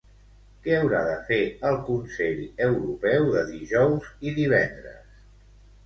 [0.61, 1.37] Què haurà de fer
[1.73, 5.19] el Consell Europeu de dijous i divendres?